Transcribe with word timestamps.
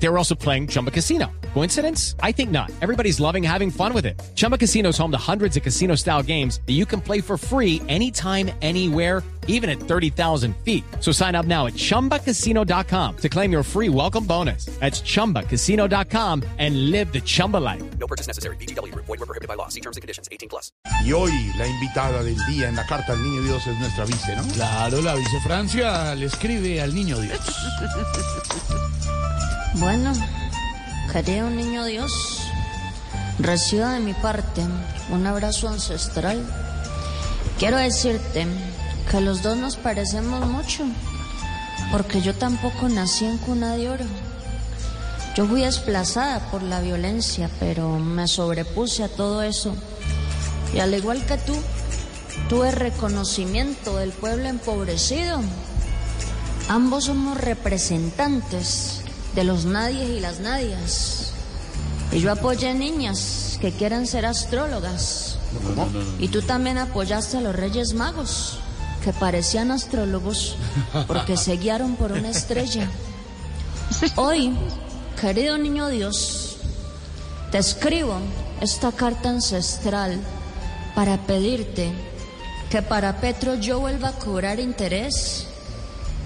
They 0.00 0.08
were 0.08 0.18
also 0.18 0.34
playing 0.34 0.68
Chumba 0.68 0.90
Casino. 0.90 1.30
Coincidence? 1.54 2.14
I 2.22 2.32
think 2.32 2.50
not. 2.50 2.70
Everybody's 2.80 3.18
loving 3.18 3.42
having 3.42 3.70
fun 3.70 3.92
with 3.92 4.06
it. 4.06 4.20
Chumba 4.34 4.56
Casino 4.56 4.90
is 4.90 4.98
home 4.98 5.10
to 5.10 5.18
hundreds 5.18 5.56
of 5.56 5.62
casino 5.62 5.96
style 5.96 6.22
games 6.22 6.60
that 6.66 6.74
you 6.74 6.86
can 6.86 7.00
play 7.00 7.20
for 7.20 7.36
free 7.36 7.82
anytime, 7.88 8.50
anywhere, 8.62 9.24
even 9.48 9.68
at 9.68 9.80
30,000 9.80 10.54
feet. 10.58 10.84
So 11.00 11.10
sign 11.10 11.34
up 11.34 11.46
now 11.46 11.66
at 11.66 11.72
chumbacasino.com 11.72 13.16
to 13.16 13.28
claim 13.28 13.50
your 13.50 13.62
free 13.62 13.88
welcome 13.88 14.24
bonus. 14.24 14.66
That's 14.78 15.00
chumbacasino.com 15.00 16.44
and 16.58 16.90
live 16.90 17.12
the 17.12 17.20
Chumba 17.20 17.56
life. 17.56 17.82
No 17.98 18.06
purchase 18.06 18.28
necessary. 18.28 18.56
BGW. 18.56 18.94
Void 18.94 19.08
were 19.08 19.26
prohibited 19.26 19.48
by 19.48 19.54
law. 19.54 19.68
See 19.68 19.80
terms 19.80 19.96
and 19.96 20.02
conditions. 20.02 20.28
18 20.30 20.48
plus. 20.48 20.70
Y 21.02 21.12
hoy 21.12 21.32
la 21.56 21.66
invitada 21.66 22.22
del 22.22 22.38
día 22.46 22.68
en 22.68 22.76
la 22.76 22.86
carta 22.86 23.14
al 23.14 23.22
niño 23.22 23.42
Dios 23.42 23.66
es 23.66 23.78
nuestra 23.78 24.04
vice, 24.04 24.36
¿no? 24.36 24.42
Claro, 24.52 25.00
la 25.00 25.14
vice 25.14 25.40
Francia 25.40 26.14
le 26.14 26.26
escribe 26.26 26.80
al 26.80 26.94
niño 26.94 27.18
Dios. 27.18 27.40
Bueno, 29.78 30.12
querido 31.12 31.48
niño 31.50 31.84
Dios, 31.84 32.12
reciba 33.38 33.92
de 33.92 34.00
mi 34.00 34.12
parte 34.12 34.60
un 35.12 35.24
abrazo 35.24 35.68
ancestral. 35.68 36.44
Quiero 37.60 37.76
decirte 37.76 38.48
que 39.08 39.20
los 39.20 39.40
dos 39.42 39.56
nos 39.56 39.76
parecemos 39.76 40.44
mucho, 40.48 40.84
porque 41.92 42.20
yo 42.20 42.34
tampoco 42.34 42.88
nací 42.88 43.24
en 43.24 43.38
cuna 43.38 43.76
de 43.76 43.88
oro. 43.88 44.04
Yo 45.36 45.46
fui 45.46 45.60
desplazada 45.60 46.50
por 46.50 46.64
la 46.64 46.80
violencia, 46.80 47.48
pero 47.60 48.00
me 48.00 48.26
sobrepuse 48.26 49.04
a 49.04 49.08
todo 49.08 49.44
eso. 49.44 49.76
Y 50.74 50.80
al 50.80 50.92
igual 50.92 51.24
que 51.24 51.38
tú, 51.38 51.54
tuve 52.48 52.72
reconocimiento 52.72 53.96
del 53.98 54.10
pueblo 54.10 54.48
empobrecido. 54.48 55.40
Ambos 56.68 57.04
somos 57.04 57.40
representantes 57.40 58.97
de 59.38 59.44
los 59.44 59.66
nadies 59.66 60.08
y 60.08 60.18
las 60.18 60.40
nadias. 60.40 61.30
Y 62.10 62.18
yo 62.18 62.32
apoyé 62.32 62.74
niñas 62.74 63.56
que 63.60 63.70
quieren 63.70 64.04
ser 64.08 64.26
astrólogas. 64.26 65.38
Y 66.18 66.26
tú 66.26 66.42
también 66.42 66.76
apoyaste 66.76 67.36
a 67.36 67.40
los 67.40 67.54
Reyes 67.54 67.94
Magos, 67.94 68.58
que 69.04 69.12
parecían 69.12 69.70
astrólogos 69.70 70.56
porque 71.06 71.36
se 71.36 71.56
guiaron 71.56 71.94
por 71.94 72.10
una 72.10 72.30
estrella. 72.30 72.90
Hoy, 74.16 74.56
querido 75.20 75.56
niño 75.56 75.86
Dios, 75.86 76.56
te 77.52 77.58
escribo 77.58 78.18
esta 78.60 78.90
carta 78.90 79.30
ancestral 79.30 80.18
para 80.96 81.16
pedirte 81.28 81.92
que 82.70 82.82
para 82.82 83.20
Petro 83.20 83.54
yo 83.54 83.78
vuelva 83.78 84.08
a 84.08 84.18
cobrar 84.18 84.58
interés. 84.58 85.46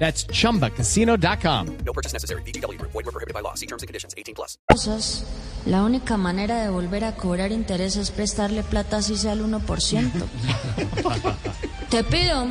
That's 0.00 0.26
chumbacasino.com. 0.26 1.66
No 1.84 1.92
purchase 1.92 2.14
necessary. 2.14 2.42
BGW. 2.46 2.80
Void 2.80 3.04
were 3.04 3.12
prohibited 3.12 3.34
by 3.34 3.42
law. 3.42 3.54
See 3.54 3.66
terms 3.66 3.82
and 3.82 3.88
conditions. 3.88 4.14
18 4.16 4.34
plus. 4.34 4.56
cosas, 4.80 5.24
la 5.66 5.82
única 5.82 6.16
manera 6.16 6.62
de 6.62 6.70
volver 6.70 7.04
a 7.04 7.14
cobrar 7.14 7.52
interés 7.52 7.96
es 7.96 8.10
prestarle 8.10 8.62
plata 8.62 8.98
así 8.98 9.16
sea 9.16 9.34
el 9.34 9.44
1%. 9.44 10.10
te 11.90 12.04
pido, 12.04 12.46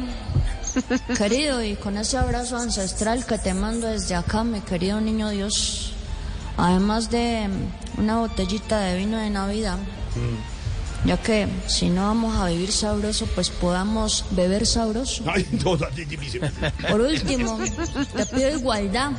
querido, 1.17 1.63
y 1.63 1.75
con 1.75 1.97
ese 1.97 2.17
abrazo 2.17 2.57
ancestral 2.57 3.25
que 3.25 3.39
te 3.39 3.53
mando 3.53 3.87
desde 3.87 4.15
acá, 4.15 4.43
mi 4.43 4.61
querido 4.61 5.01
niño 5.01 5.29
Dios, 5.29 5.93
además 6.57 7.09
de 7.09 7.49
una 7.97 8.19
botellita 8.19 8.79
de 8.81 8.97
vino 8.97 9.17
de 9.17 9.29
Navidad, 9.29 9.77
ya 11.05 11.17
que 11.17 11.47
si 11.67 11.89
no 11.89 12.03
vamos 12.03 12.37
a 12.37 12.47
vivir 12.47 12.71
sabroso, 12.71 13.25
pues 13.33 13.49
podamos 13.49 14.25
beber 14.31 14.65
sabroso. 14.65 15.23
Ay, 15.27 15.47
dice. 16.19 16.41
Por 16.89 17.01
último, 17.01 17.57
te 18.15 18.25
pido 18.25 18.49
igualdad, 18.57 19.11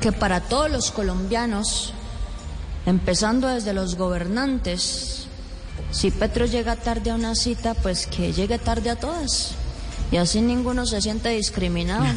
que 0.00 0.12
para 0.12 0.40
todos 0.40 0.70
los 0.70 0.90
colombianos, 0.90 1.92
empezando 2.86 3.48
desde 3.48 3.74
los 3.74 3.96
gobernantes, 3.96 5.26
si 5.90 6.10
Petro 6.10 6.46
llega 6.46 6.76
tarde 6.76 7.10
a 7.10 7.14
una 7.14 7.34
cita, 7.34 7.74
pues 7.74 8.06
que 8.06 8.32
llegue 8.32 8.58
tarde 8.58 8.90
a 8.90 8.96
todas. 8.96 9.52
Y 10.10 10.16
así 10.16 10.40
ninguno 10.40 10.86
se 10.86 11.00
siente 11.00 11.28
discriminado. 11.30 12.04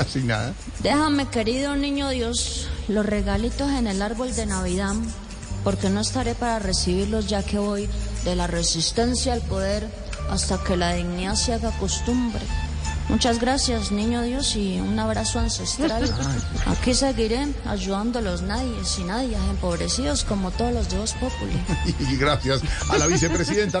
Así 0.00 0.20
nada. 0.20 0.54
Déjame, 0.80 1.26
querido 1.26 1.74
niño 1.74 2.10
Dios, 2.10 2.68
los 2.86 3.04
regalitos 3.04 3.68
en 3.70 3.88
el 3.88 4.00
árbol 4.00 4.34
de 4.34 4.46
Navidad, 4.46 4.94
porque 5.68 5.90
no 5.90 6.00
estaré 6.00 6.34
para 6.34 6.58
recibirlos 6.58 7.26
ya 7.26 7.42
que 7.42 7.58
voy 7.58 7.90
de 8.24 8.34
la 8.34 8.46
resistencia 8.46 9.34
al 9.34 9.42
poder 9.42 9.86
hasta 10.30 10.56
que 10.64 10.78
la 10.78 10.94
dignidad 10.94 11.34
se 11.34 11.52
haga 11.52 11.72
costumbre. 11.72 12.40
Muchas 13.10 13.38
gracias, 13.38 13.92
niño 13.92 14.22
Dios, 14.22 14.56
y 14.56 14.80
un 14.80 14.98
abrazo 14.98 15.40
ancestral. 15.40 16.10
Aquí 16.66 16.94
seguiré 16.94 17.48
ayudando 17.66 18.18
a 18.18 18.22
los 18.22 18.40
nadies 18.40 18.98
y 18.98 19.04
nadias 19.04 19.42
empobrecidos 19.50 20.24
como 20.24 20.50
todos 20.52 20.72
los 20.72 20.88
de 20.88 20.96
Populi. 21.20 21.60
Y 22.12 22.16
gracias 22.16 22.62
a 22.88 22.96
la 22.96 23.06
vicepresidenta. 23.06 23.80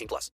18 0.01 0.07
plus. 0.07 0.29